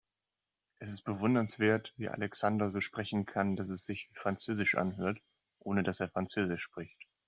[0.79, 5.19] Es ist bewundernswert, wie Alexander so sprechen kann, dass es sich wie französisch anhört,
[5.59, 6.97] ohne dass er französisch spricht.